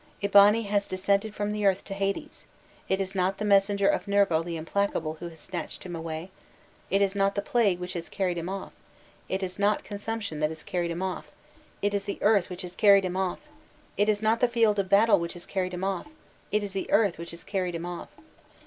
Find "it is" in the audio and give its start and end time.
2.89-3.13, 6.89-7.13, 9.29-9.59, 11.83-12.05, 13.95-14.23, 16.51-16.71